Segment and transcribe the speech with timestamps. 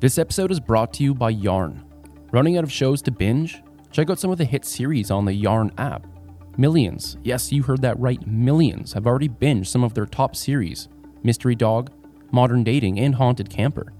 [0.00, 1.84] This episode is brought to you by Yarn.
[2.32, 3.62] Running out of shows to binge?
[3.92, 6.06] Check out some of the hit series on the Yarn app.
[6.56, 10.88] Millions, yes, you heard that right, millions have already binged some of their top series
[11.22, 11.90] Mystery Dog,
[12.32, 13.92] Modern Dating, and Haunted Camper.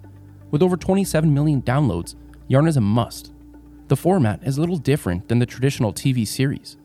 [0.50, 2.14] With over 27 million downloads,
[2.48, 3.34] Yarn is a must.
[3.88, 6.78] The format is a little different than the traditional TV series.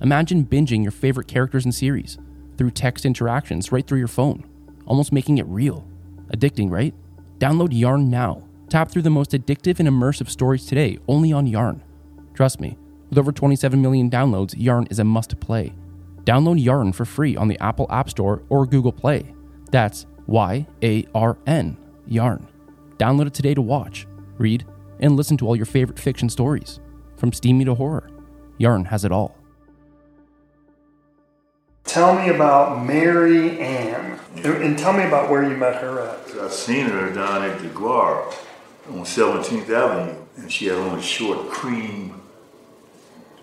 [0.00, 2.16] Imagine binging your favorite characters and series
[2.56, 4.42] through text interactions right through your phone,
[4.86, 5.86] almost making it real.
[6.32, 6.94] Addicting, right?
[7.38, 8.44] Download Yarn now.
[8.74, 11.80] Tap through the most addictive and immersive stories today only on Yarn.
[12.34, 12.76] Trust me,
[13.08, 15.72] with over 27 million downloads, Yarn is a must play.
[16.24, 19.32] Download Yarn for free on the Apple App Store or Google Play.
[19.70, 21.76] That's Y A R N,
[22.08, 22.48] Yarn.
[22.96, 24.08] Download it today to watch,
[24.38, 24.66] read,
[24.98, 26.80] and listen to all your favorite fiction stories.
[27.16, 28.10] From steamy to horror,
[28.58, 29.38] Yarn has it all.
[31.84, 34.18] Tell me about Mary Ann.
[34.34, 36.36] And, and tell me about where you met her at.
[36.36, 38.34] I seen her down at the Guar
[38.88, 42.20] on 17th Avenue, and she had on a short cream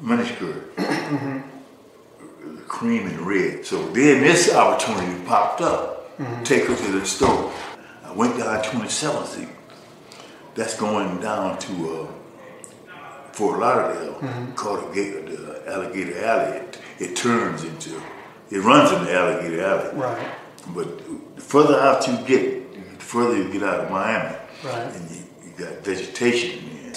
[0.02, 2.58] miniskirt, mm-hmm.
[2.67, 3.66] cream and red.
[3.66, 6.17] So then this opportunity popped up.
[6.17, 6.44] Mm-hmm.
[6.44, 7.52] Take her to the store.
[8.03, 9.48] I went down 27th Street.
[10.53, 12.08] That's going down to uh,
[13.31, 14.52] Fort Lauderdale, mm-hmm.
[14.53, 16.58] called the, gate, the Alligator Alley.
[16.58, 18.02] It, it turns into,
[18.50, 19.98] it runs into Alligator Alley.
[19.98, 20.28] Right.
[20.76, 20.98] But
[21.36, 24.94] the further out you get, the further you get out of Miami, Right.
[24.94, 25.20] and
[25.64, 26.94] got vegetation there.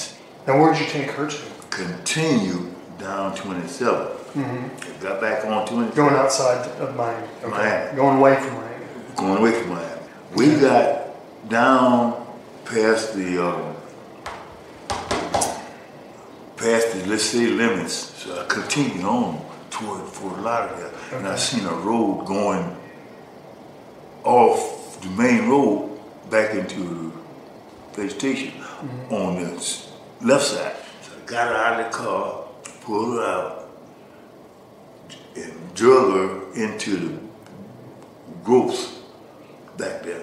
[0.46, 1.40] Now, where'd you take her to?
[1.70, 4.06] Continue down 27.
[4.36, 4.70] I
[5.00, 5.94] got back on 27.
[5.94, 7.26] Going outside of Miami.
[7.44, 7.50] Okay.
[7.50, 7.96] Miami.
[7.96, 8.84] Going away from Miami.
[9.16, 10.02] going away from Miami.
[10.34, 12.26] We got down
[12.64, 13.76] past the um,
[16.56, 17.92] past the let's say limits.
[17.92, 22.76] So I continued on toward Fort Lauderdale, and I seen a road going
[24.24, 27.12] off the main road back into
[27.94, 28.52] the vegetation
[29.10, 29.50] on the
[30.22, 30.76] left side.
[31.02, 32.44] So I got her out of the car,
[32.82, 33.68] pulled her out,
[35.36, 37.18] and drug her into the
[38.42, 38.98] growths
[39.76, 40.22] back there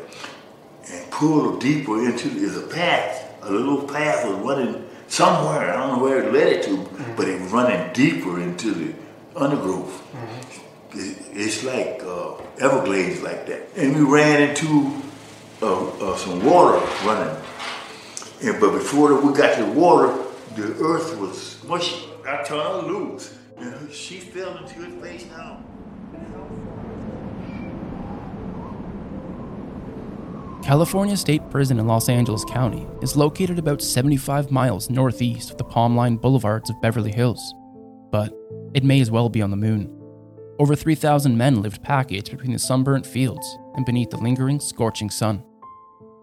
[0.92, 3.28] and pulled her deeper into there's a path.
[3.44, 5.74] A little path was running somewhere.
[5.74, 6.78] I don't know where it led it to,
[7.16, 8.94] but it was running deeper into the
[9.36, 10.02] undergrowth.
[10.94, 13.62] It- It's like uh, Everglades like that.
[13.78, 15.02] And we ran into
[15.62, 17.36] uh, uh, some water running.
[18.44, 20.14] And, but before we got to the water,
[20.56, 22.06] the earth was mushy.
[22.28, 23.38] I turned loose.
[23.58, 25.64] And she fell into it face down.
[30.64, 35.64] California State Prison in Los Angeles County is located about 75 miles northeast of the
[35.64, 37.54] Palm Line boulevards of Beverly Hills.
[38.12, 38.34] But
[38.74, 39.98] it may as well be on the moon.
[40.60, 45.44] Over 3,000 men lived packaged between the sunburnt fields and beneath the lingering, scorching sun.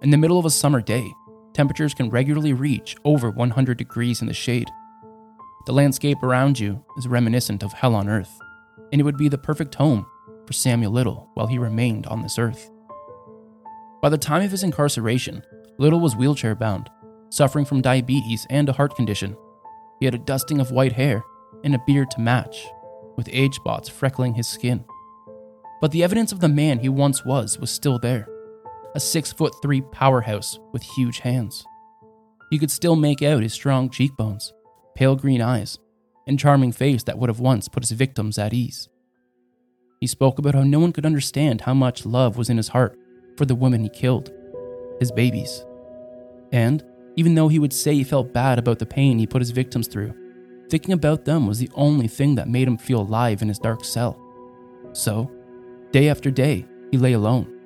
[0.03, 1.13] In the middle of a summer day,
[1.59, 4.71] temperatures can regularly reach over 100 degrees in the shade.
[5.67, 8.31] The landscape around you is reminiscent of hell on earth,
[8.93, 10.07] and it would be the perfect home
[10.47, 12.71] for Samuel Little while he remained on this earth.
[14.01, 15.43] By the time of his incarceration,
[15.79, 16.91] Little was wheelchair bound,
[17.29, 19.37] suffering from diabetes and a heart condition.
[19.99, 21.25] He had a dusting of white hair
[21.65, 22.69] and a beard to match,
[23.17, 24.85] with age spots freckling his skin.
[25.81, 28.29] But the evidence of the man he once was was still there
[28.99, 31.65] a six foot three powerhouse with huge hands.
[32.51, 34.53] You could still make out his strong cheekbones,
[34.97, 35.79] pale green eyes,
[36.27, 38.89] and charming face that would have once put his victims at ease.
[40.01, 42.99] He spoke about how no one could understand how much love was in his heart
[43.37, 44.33] for the women he killed,
[44.99, 45.65] his babies.
[46.51, 46.85] And
[47.15, 49.87] even though he would say he felt bad about the pain he put his victims
[49.87, 50.13] through,
[50.69, 53.85] thinking about them was the only thing that made him feel alive in his dark
[53.85, 54.21] cell.
[54.93, 55.31] So,
[55.93, 57.58] day after day, he lay alone,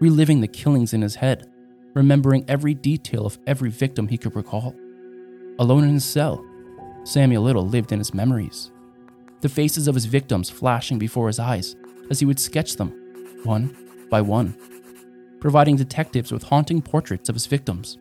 [0.00, 1.50] reliving the killings in his head,
[1.94, 4.74] remembering every detail of every victim he could recall.
[5.58, 6.44] Alone in his cell,
[7.04, 8.70] Samuel Little lived in his memories,
[9.40, 11.76] the faces of his victims flashing before his eyes
[12.10, 12.90] as he would sketch them,
[13.44, 13.76] one
[14.10, 14.56] by one
[15.44, 17.98] providing detectives with haunting portraits of his victims,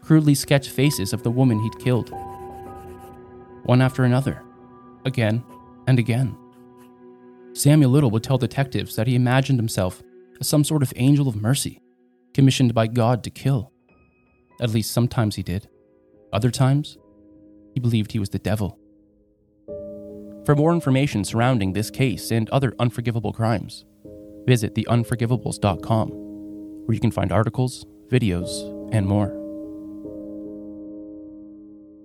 [0.00, 2.10] crudely sketched faces of the woman he'd killed.
[3.64, 4.44] One after another,
[5.04, 5.42] again
[5.88, 6.36] and again.
[7.52, 10.04] Samuel Little would tell detectives that he imagined himself
[10.40, 11.80] as some sort of angel of mercy,
[12.32, 13.72] commissioned by God to kill.
[14.60, 15.68] At least sometimes he did.
[16.32, 16.98] Other times,
[17.74, 18.78] he believed he was the devil.
[20.44, 23.84] For more information surrounding this case and other unforgivable crimes,
[24.46, 26.08] visit theunforgivables.com
[26.86, 28.48] where you can find articles, videos,
[28.92, 29.40] and more.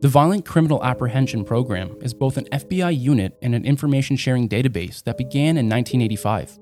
[0.02, 5.04] The Violent Criminal Apprehension Program is both an FBI unit and an information sharing database
[5.04, 6.58] that began in 1985.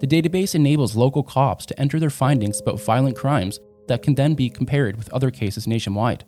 [0.00, 3.58] The database enables local cops to enter their findings about violent crimes
[3.88, 6.24] that can then be compared with other cases nationwide.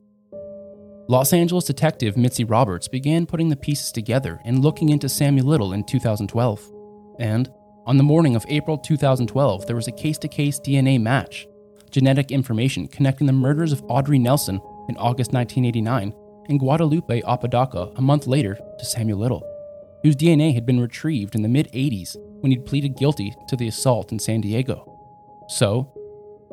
[1.08, 5.72] Los Angeles detective Mitzi Roberts began putting the pieces together and looking into Samuel Little
[5.72, 6.70] in 2012.
[7.18, 7.48] And
[7.86, 11.46] on the morning of April 2012, there was a case to case DNA match,
[11.90, 16.12] genetic information connecting the murders of Audrey Nelson in August 1989
[16.48, 19.44] and Guadalupe Apodaca a month later to Samuel Little,
[20.02, 23.68] whose DNA had been retrieved in the mid 80s when he'd pleaded guilty to the
[23.68, 24.86] assault in San Diego.
[25.48, 25.92] So,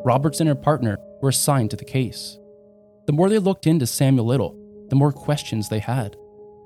[0.06, 2.38] Roberts and her partner were assigned to the case.
[3.06, 4.56] The more they looked into Samuel Little,
[4.90, 6.16] the more questions they had.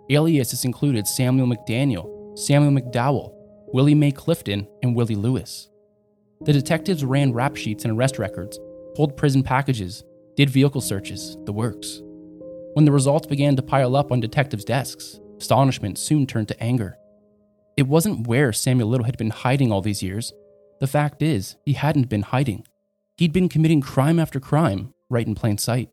[0.10, 3.34] Aliases included Samuel McDaniel, Samuel McDowell,
[3.74, 5.70] Willie Mae Clifton, and Willie Lewis.
[6.42, 8.60] The detectives ran rap sheets and arrest records,
[8.96, 10.04] pulled prison packages,
[10.36, 12.02] did vehicle searches, the works.
[12.74, 16.98] When the results began to pile up on detectives' desks, astonishment soon turned to anger.
[17.78, 20.34] It wasn't where Samuel Little had been hiding all these years.
[20.80, 22.66] The fact is, he hadn't been hiding.
[23.18, 25.90] He'd been committing crime after crime right in plain sight.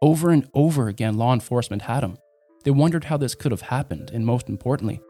[0.00, 2.18] Over and over again, law enforcement had him.
[2.64, 5.00] They wondered how this could have happened, and most importantly,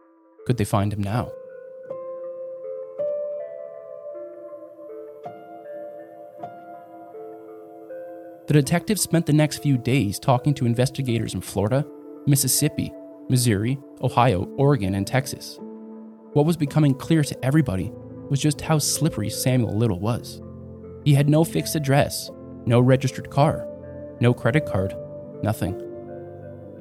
[0.47, 1.31] could they find him now?
[8.49, 11.87] The detectives spent the next few days talking to investigators in Florida,
[12.27, 12.93] Mississippi,
[13.29, 15.59] Missouri, Ohio, Oregon, and Texas.
[16.33, 17.93] What was becoming clear to everybody
[18.31, 20.41] was just how slippery Samuel Little was.
[21.05, 22.31] He had no fixed address,
[22.65, 23.69] no registered car,
[24.19, 24.95] no credit card,
[25.43, 25.77] nothing.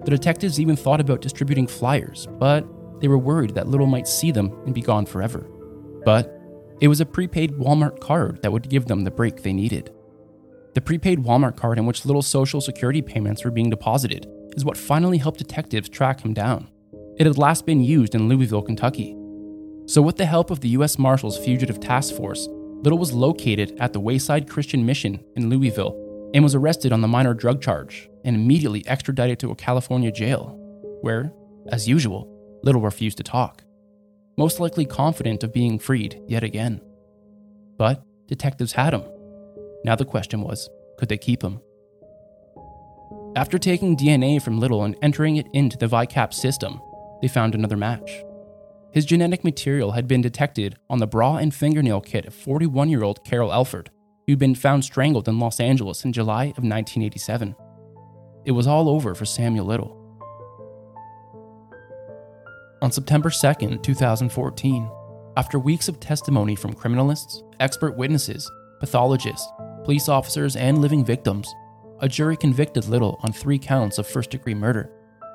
[0.06, 2.66] The detectives even thought about distributing flyers, but
[3.02, 5.50] they were worried that Little might see them and be gone forever.
[6.06, 6.34] But
[6.80, 9.94] it was a prepaid Walmart card that would give them the break they needed.
[10.76, 14.78] The prepaid Walmart card in which Little's social security payments were being deposited is what
[14.78, 16.70] finally helped detectives track him down.
[17.18, 19.18] It had last been used in Louisville, Kentucky.
[19.86, 20.98] So, with the help of the U.S.
[20.98, 22.48] Marshals Fugitive Task Force,
[22.84, 25.96] Little was located at the Wayside Christian Mission in Louisville
[26.34, 30.58] and was arrested on the minor drug charge and immediately extradited to a California jail,
[31.02, 31.34] where,
[31.68, 32.28] as usual,
[32.64, 33.64] Little refused to talk,
[34.38, 36.82] most likely confident of being freed yet again.
[37.78, 39.04] But detectives had him.
[39.84, 41.60] Now the question was could they keep him?
[43.36, 46.82] After taking DNA from Little and entering it into the VICAP system,
[47.22, 48.24] they found another match.
[48.92, 53.04] His genetic material had been detected on the bra and fingernail kit of 41 year
[53.04, 53.90] old Carol Alford,
[54.28, 57.56] who'd been found strangled in Los Angeles in July of 1987.
[58.44, 59.98] It was all over for Samuel Little.
[62.82, 64.92] On September 2, 2014,
[65.38, 68.52] after weeks of testimony from criminalists, expert witnesses,
[68.82, 69.48] pathologists,
[69.86, 71.54] police officers, and living victims,
[72.02, 74.92] a jury convicted Little on three counts of first degree murder,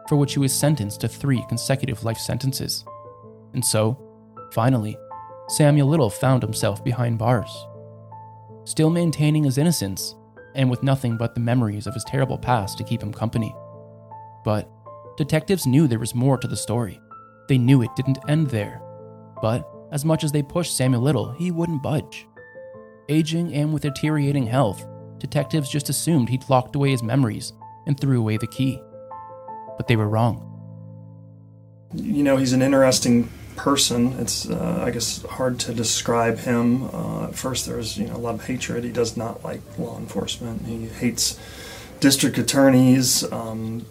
[0.08, 2.84] for which he was sentenced to three consecutive life sentences.
[3.56, 3.98] And so,
[4.52, 4.96] finally,
[5.48, 7.50] Samuel Little found himself behind bars
[8.66, 10.14] still maintaining his innocence,
[10.54, 13.54] and with nothing but the memories of his terrible past to keep him company.
[14.44, 14.68] But
[15.16, 17.00] detectives knew there was more to the story.
[17.48, 18.82] They knew it didn't end there.
[19.40, 22.26] But as much as they pushed Samuel Little, he wouldn't budge.
[23.08, 24.84] Aging and with deteriorating health,
[25.18, 27.52] detectives just assumed he'd locked away his memories
[27.86, 28.82] and threw away the key.
[29.76, 30.42] But they were wrong.
[31.94, 34.14] You know, he's an interesting person.
[34.18, 36.84] It's uh, I guess hard to describe him.
[36.94, 38.84] Uh, at first, there's you know a lot of hatred.
[38.84, 40.66] He does not like law enforcement.
[40.66, 41.38] He hates
[42.00, 43.30] district attorneys.
[43.32, 43.86] Um,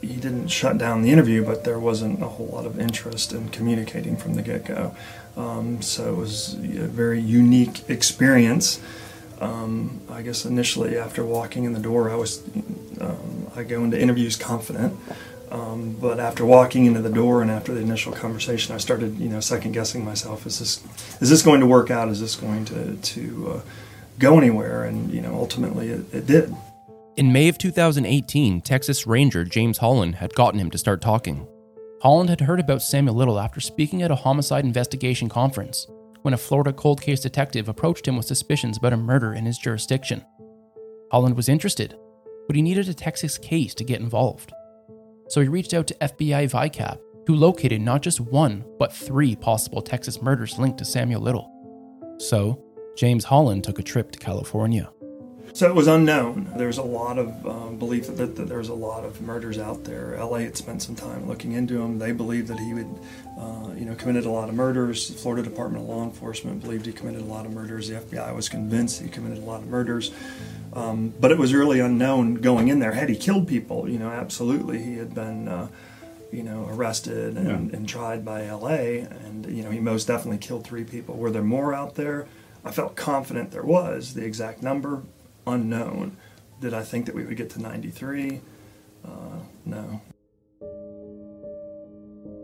[0.00, 3.48] he didn't shut down the interview, but there wasn't a whole lot of interest in
[3.50, 4.96] communicating from the get go.
[5.36, 8.80] Um, so it was a very unique experience.
[9.40, 12.42] Um, I guess initially, after walking in the door, I was
[13.00, 14.98] um, I go into interviews confident.
[15.50, 19.28] Um, but after walking into the door and after the initial conversation, I started, you
[19.28, 20.46] know, second guessing myself.
[20.46, 20.84] Is this
[21.20, 22.08] is this going to work out?
[22.08, 23.60] Is this going to to uh,
[24.18, 24.84] go anywhere?
[24.84, 26.54] And you know, ultimately, it, it did.
[27.16, 31.46] In May of 2018, Texas Ranger James Holland had gotten him to start talking.
[32.02, 35.86] Holland had heard about Samuel Little after speaking at a homicide investigation conference
[36.22, 39.58] when a Florida cold case detective approached him with suspicions about a murder in his
[39.58, 40.24] jurisdiction.
[41.10, 41.96] Holland was interested,
[42.46, 44.52] but he needed a Texas case to get involved
[45.28, 49.82] so he reached out to FBI VICAP, who located not just one, but three possible
[49.82, 51.52] Texas murders linked to Samuel Little.
[52.18, 52.62] So,
[52.96, 54.90] James Holland took a trip to California.
[55.56, 56.52] So it was unknown.
[56.56, 60.14] There's a lot of um, belief that, that, there's a lot of murders out there.
[60.22, 61.98] LA had spent some time looking into him.
[61.98, 63.00] They believed that he would,
[63.38, 65.08] uh, you know, committed a lot of murders.
[65.08, 67.88] The Florida Department of Law Enforcement believed he committed a lot of murders.
[67.88, 70.12] The FBI was convinced he committed a lot of murders.
[70.76, 72.92] Um, but it was really unknown going in there.
[72.92, 73.88] Had he killed people?
[73.88, 74.82] You know, absolutely.
[74.82, 75.68] He had been, uh,
[76.30, 77.76] you know, arrested and, yeah.
[77.78, 81.16] and tried by LA, and you know, he most definitely killed three people.
[81.16, 82.26] Were there more out there?
[82.62, 84.12] I felt confident there was.
[84.12, 85.02] The exact number,
[85.46, 86.18] unknown.
[86.60, 88.42] Did I think that we would get to 93?
[89.02, 89.08] Uh,
[89.64, 90.02] no.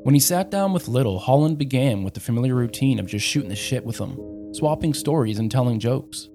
[0.04, 3.50] When he sat down with Little, Holland began with the familiar routine of just shooting
[3.50, 6.28] the shit with him, swapping stories and telling jokes.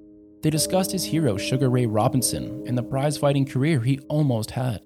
[0.43, 4.81] They discussed his hero, Sugar Ray Robinson, and the prize fighting career he almost had.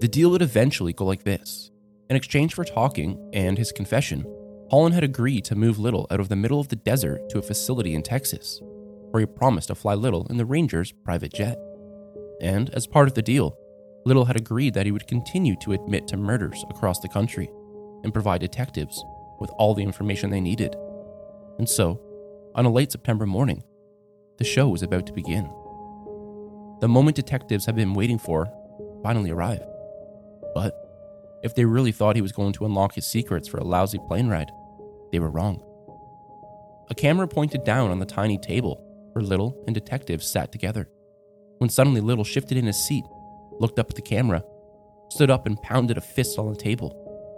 [0.00, 1.70] The deal would eventually go like this
[2.08, 4.26] In exchange for talking and his confession,
[4.70, 7.42] Holland had agreed to move Little out of the middle of the desert to a
[7.42, 8.60] facility in Texas,
[9.10, 11.58] where he promised to fly Little in the Rangers' private jet.
[12.40, 13.56] And as part of the deal,
[14.06, 17.50] Little had agreed that he would continue to admit to murders across the country
[18.02, 19.04] and provide detectives
[19.38, 20.74] with all the information they needed.
[21.58, 22.00] And so,
[22.54, 23.62] on a late September morning,
[24.38, 25.44] the show was about to begin.
[26.80, 28.50] The moment detectives had been waiting for
[29.02, 29.64] finally arrived.
[30.54, 30.74] But
[31.42, 34.28] if they really thought he was going to unlock his secrets for a lousy plane
[34.28, 34.50] ride,
[35.12, 35.62] they were wrong.
[36.90, 40.88] A camera pointed down on the tiny table where Little and detectives sat together.
[41.58, 43.04] When suddenly Little shifted in his seat,
[43.58, 44.42] looked up at the camera,
[45.10, 46.96] stood up and pounded a fist on the table.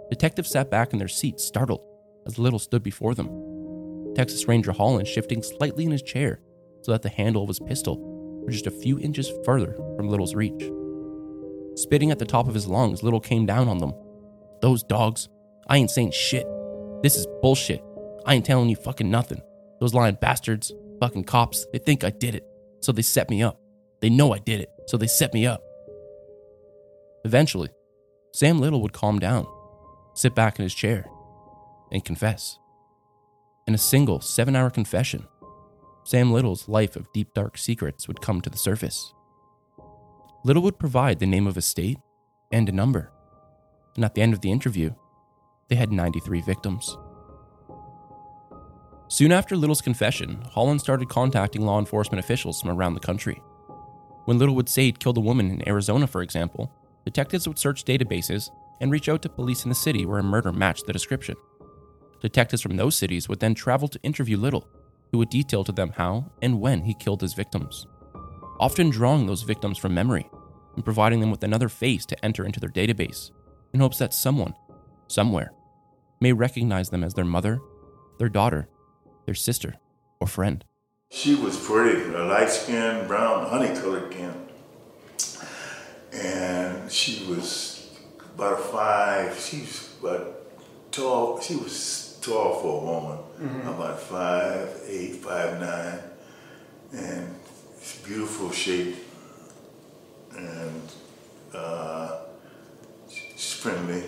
[0.09, 1.81] Detectives sat back in their seats, startled,
[2.25, 3.52] as Little stood before them.
[4.15, 6.39] Texas Ranger Holland shifting slightly in his chair
[6.81, 7.97] so that the handle of his pistol
[8.43, 10.69] were just a few inches further from Little's reach.
[11.75, 13.93] Spitting at the top of his lungs, Little came down on them.
[14.61, 15.29] Those dogs.
[15.67, 16.45] I ain't saying shit.
[17.01, 17.83] This is bullshit.
[18.25, 19.41] I ain't telling you fucking nothing.
[19.79, 22.45] Those lying bastards, fucking cops, they think I did it,
[22.81, 23.59] so they set me up.
[24.01, 25.61] They know I did it, so they set me up.
[27.25, 27.69] Eventually,
[28.33, 29.47] Sam Little would calm down,
[30.13, 31.05] sit back in his chair,
[31.91, 32.59] and confess.
[33.65, 35.25] In a single seven hour confession,
[36.03, 39.13] Sam Little's life of deep dark secrets would come to the surface.
[40.43, 41.97] Little would provide the name of a state
[42.51, 43.09] and a number,
[43.95, 44.93] and at the end of the interview,
[45.69, 46.97] they had 93 victims.
[49.07, 53.41] Soon after Little's confession, Holland started contacting law enforcement officials from around the country.
[54.25, 56.69] When Little would say he'd killed a woman in Arizona, for example,
[57.05, 58.49] detectives would search databases
[58.81, 61.35] and reach out to police in the city where a murder matched the description.
[62.23, 64.65] Detectives from those cities would then travel to interview Little,
[65.11, 67.85] who would detail to them how and when he killed his victims,
[68.61, 70.29] often drawing those victims from memory
[70.75, 73.31] and providing them with another face to enter into their database
[73.73, 74.53] in hopes that someone,
[75.07, 75.51] somewhere,
[76.21, 77.59] may recognize them as their mother,
[78.19, 78.69] their daughter,
[79.25, 79.75] their sister,
[80.21, 80.63] or friend.
[81.11, 84.33] She was pretty, a light skinned, brown, honey colored skin.
[86.13, 87.91] And she was
[88.33, 93.67] about five, she was about tall, she was tall for a woman, mm-hmm.
[93.67, 95.99] about five, eight, five, nine.
[96.93, 97.35] And
[97.77, 98.95] it's beautiful shape.
[100.35, 100.81] And
[101.53, 102.19] uh,
[103.09, 104.03] she's friendly.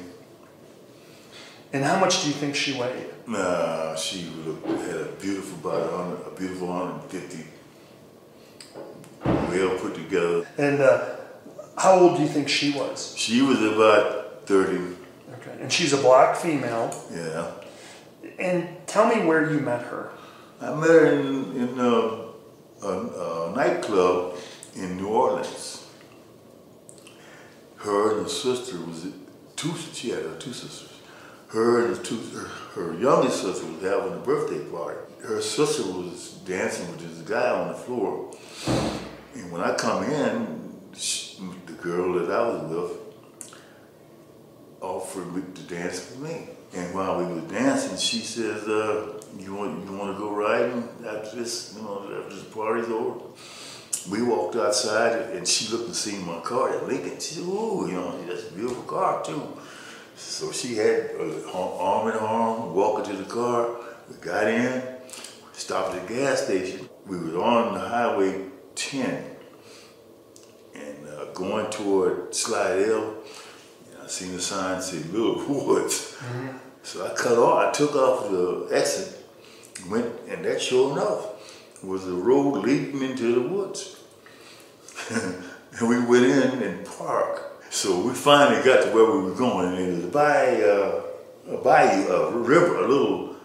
[1.74, 3.08] And how much do you think she weighed?
[3.28, 7.44] Nah, she had a beautiful body, a beautiful 150.
[9.26, 10.48] Well put together.
[10.58, 11.16] And uh,
[11.78, 13.14] how old do you think she was?
[13.18, 14.78] She was about 30.
[15.34, 15.58] Okay.
[15.60, 16.96] And she's a black female.
[17.12, 17.52] Yeah.
[18.38, 20.12] And tell me where you met her.
[20.62, 22.30] I met her in, in a,
[22.86, 24.36] a, a nightclub
[24.76, 25.88] in New Orleans.
[27.78, 29.08] Her and her sister was
[29.56, 29.74] two.
[29.94, 30.96] She had two sisters
[31.56, 32.48] her and her two, her,
[32.82, 35.00] her youngest sister was having a birthday party.
[35.24, 38.36] Her sister was dancing with this guy on the floor.
[39.34, 43.05] And when I come in, she, the girl that I was with
[44.86, 46.50] offered to dance with me.
[46.74, 50.88] And while we were dancing, she says, uh, "You want you want to go riding
[51.08, 51.74] after this?
[51.76, 53.20] You know, after this party's over?"
[54.10, 57.20] We walked outside, and she looked and seen my car at Lincoln.
[57.20, 59.44] She said, "Ooh, you know, that's a beautiful car too."
[60.16, 61.12] So she had
[61.54, 63.62] arm in arm, walking to the car.
[64.10, 64.82] We got in,
[65.54, 66.90] stopped at the gas station.
[67.06, 69.36] We were on highway 10
[70.74, 73.16] and uh, going toward Slidell.
[74.06, 76.16] I seen the sign say Little Woods.
[76.20, 76.58] Mm-hmm.
[76.84, 79.20] So I cut off, I took off the exit,
[79.90, 84.00] went, and that sure enough was the road leading into the woods.
[85.10, 87.74] and we went in and parked.
[87.74, 91.02] So we finally got to where we were going, and it was by uh,
[91.50, 93.36] a bayou, a river, a little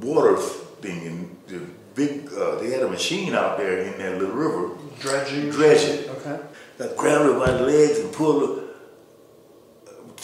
[0.00, 1.60] water thing, and the
[1.94, 2.32] big.
[2.32, 4.76] Uh, they had a machine out there in that little river.
[4.98, 5.50] Dredging.
[5.50, 6.10] Dredging.
[6.10, 6.40] Okay.
[6.80, 8.65] I grabbed her by the legs and pulled her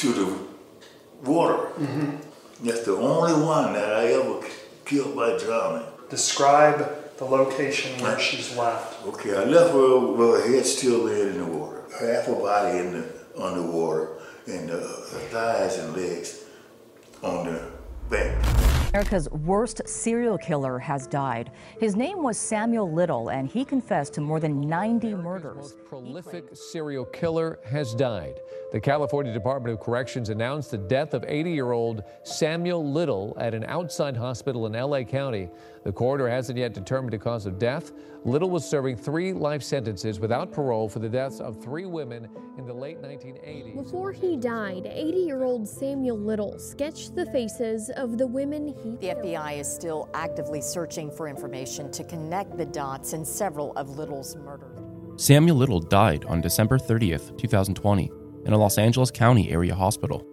[0.02, 1.68] to the water.
[1.78, 2.66] Mm-hmm.
[2.66, 4.44] That's the only one that I ever
[4.84, 5.86] killed by drowning.
[6.10, 6.78] Describe
[7.18, 9.06] the location where she's left.
[9.06, 12.78] Okay, I left her with her head still laying in the water, half her body
[12.78, 13.08] in the
[13.40, 14.18] underwater
[14.48, 14.80] and the
[15.30, 16.46] thighs and legs
[17.22, 17.70] on the
[18.10, 18.36] bank.
[18.92, 21.52] America's worst serial killer has died.
[21.78, 25.56] His name was Samuel Little, and he confessed to more than 90 murders.
[25.56, 28.34] Most prolific serial killer has died.
[28.72, 33.52] The California Department of Corrections announced the death of 80 year old Samuel Little at
[33.52, 35.50] an outside hospital in LA County.
[35.84, 37.92] The coroner hasn't yet determined the cause of death.
[38.24, 42.64] Little was serving three life sentences without parole for the deaths of three women in
[42.64, 43.74] the late 1980s.
[43.74, 48.96] Before he died, 80 year old Samuel Little sketched the faces of the women he
[49.06, 53.98] The FBI is still actively searching for information to connect the dots in several of
[53.98, 54.78] Little's murders.
[55.16, 58.10] Samuel Little died on December 30th, 2020,
[58.44, 60.26] in a Los Angeles County area hospital.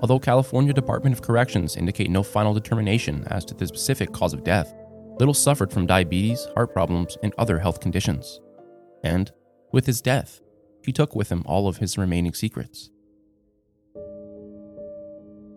[0.00, 4.44] Although California Department of Corrections indicate no final determination as to the specific cause of
[4.44, 4.74] death,
[5.20, 8.40] Little suffered from diabetes, heart problems, and other health conditions.
[9.04, 9.30] And,
[9.70, 10.40] with his death,
[10.82, 12.90] he took with him all of his remaining secrets.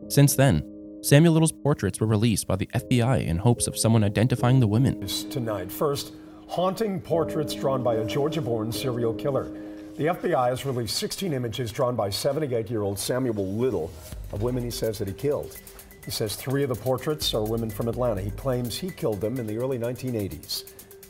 [0.10, 0.70] Since then,
[1.02, 5.08] Samuel Little's portraits were released by the FBI in hopes of someone identifying the women.
[5.30, 6.14] Tonight, first,
[6.48, 9.50] haunting portraits drawn by a Georgia born serial killer.
[9.96, 13.92] The FBI has released 16 images drawn by 78 year old Samuel Little
[14.32, 15.56] of women he says that he killed.
[16.04, 18.20] He says three of the portraits are women from Atlanta.
[18.20, 20.64] He claims he killed them in the early 1980s.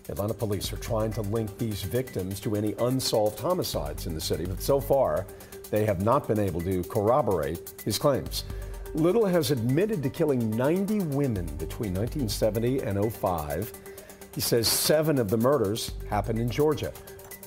[0.10, 4.46] Atlanta police are trying to link these victims to any unsolved homicides in the city,
[4.46, 5.26] but so far,
[5.72, 8.44] they have not been able to corroborate his claims.
[8.94, 13.72] Little has admitted to killing 90 women between 1970 and 05.
[14.36, 16.92] He says seven of the murders happened in Georgia.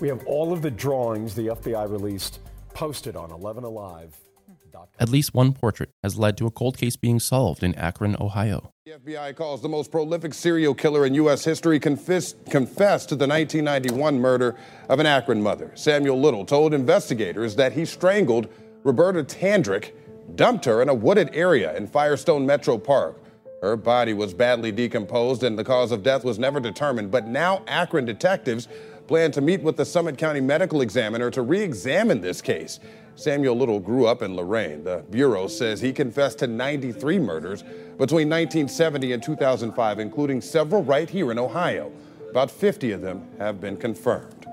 [0.00, 2.41] We have all of the drawings the FBI released
[2.75, 4.87] posted on 11alive.com.
[4.99, 8.73] At least one portrait has led to a cold case being solved in Akron, Ohio.
[8.85, 11.45] The FBI calls the most prolific serial killer in U.S.
[11.45, 14.55] history confessed, confessed to the 1991 murder
[14.91, 15.73] of an Akron mother.
[15.75, 18.49] Samuel Little told investigators that he strangled
[18.85, 19.93] Roberta Tandrick,
[20.35, 23.19] dumped her in a wooded area in Firestone Metro Park.
[23.62, 27.62] Her body was badly decomposed and the cause of death was never determined, but now
[27.67, 28.69] Akron detectives
[29.07, 32.81] plan to meet with the Summit County medical examiner to re examine this case.
[33.15, 34.85] Samuel Little grew up in Lorain.
[34.85, 41.09] The Bureau says he confessed to 93 murders between 1970 and 2005, including several right
[41.09, 41.90] here in Ohio.
[42.31, 44.47] About 50 of them have been confirmed.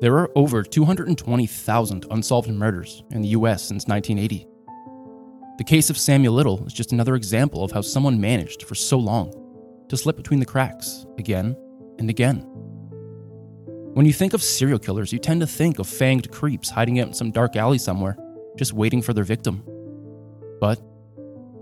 [0.00, 4.46] There are over 220,000 unsolved murders in the US since 1980.
[5.58, 8.98] The case of Samuel Little is just another example of how someone managed for so
[8.98, 9.32] long
[9.88, 11.56] to slip between the cracks again
[11.98, 12.46] and again.
[13.94, 17.08] When you think of serial killers, you tend to think of fanged creeps hiding out
[17.08, 18.16] in some dark alley somewhere,
[18.56, 19.64] just waiting for their victim.
[20.60, 20.80] But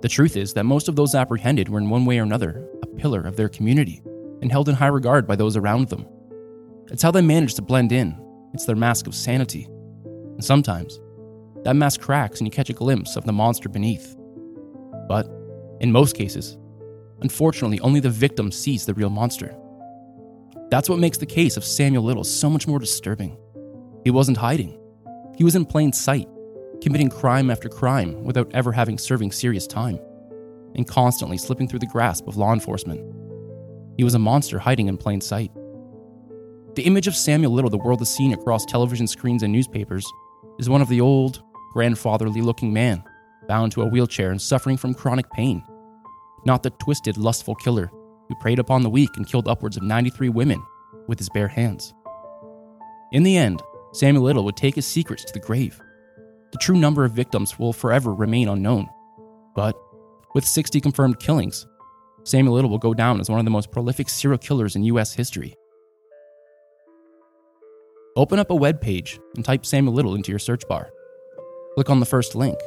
[0.03, 2.87] the truth is that most of those apprehended were in one way or another a
[2.87, 4.03] pillar of their community
[4.43, 6.07] and held in high regard by those around them.
[6.89, 8.17] It's how they manage to blend in,
[8.53, 9.65] it's their mask of sanity.
[9.65, 11.01] And sometimes,
[11.65, 14.15] that mask cracks and you catch a glimpse of the monster beneath.
[15.09, 15.27] But,
[15.81, 16.59] in most cases,
[17.23, 19.57] unfortunately, only the victim sees the real monster.
[20.71, 23.39] That's what makes the case of Samuel Little so much more disturbing.
[24.05, 24.79] He wasn't hiding,
[25.37, 26.29] he was in plain sight,
[26.81, 29.99] committing crime after crime without ever having serving serious time,
[30.75, 33.01] and constantly slipping through the grasp of law enforcement.
[33.97, 35.53] He was a monster hiding in plain sight.
[36.75, 40.07] The image of Samuel Little the world has seen across television screens and newspapers
[40.59, 41.43] is one of the old,
[41.75, 43.05] grandfatherly looking man,
[43.47, 45.63] bound to a wheelchair and suffering from chronic pain.
[46.45, 47.91] Not the twisted, lustful killer
[48.29, 50.63] who preyed upon the weak and killed upwards of 93 women
[51.07, 51.95] with his bare hands.
[53.13, 53.63] In the end,
[53.93, 55.81] Samuel Little would take his secrets to the grave.
[56.53, 58.89] The true number of victims will forever remain unknown.
[59.55, 59.77] But
[60.35, 61.67] with 60 confirmed killings,
[62.25, 65.13] Samuel Little will go down as one of the most prolific serial killers in US
[65.13, 65.55] history.
[68.17, 70.91] Open up a web page and type Samuel Little into your search bar.
[71.75, 72.59] Click on the first link.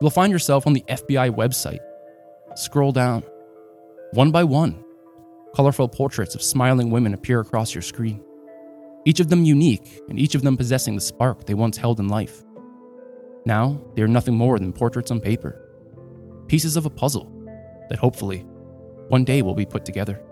[0.00, 1.80] You'll find yourself on the FBI website.
[2.54, 3.24] Scroll down.
[4.12, 4.84] One by one,
[5.54, 8.22] colorful portraits of smiling women appear across your screen,
[9.04, 12.08] each of them unique and each of them possessing the spark they once held in
[12.08, 12.44] life.
[13.44, 15.60] Now, they are nothing more than portraits on paper,
[16.46, 17.32] pieces of a puzzle
[17.88, 18.40] that hopefully
[19.08, 20.22] one day will be put together.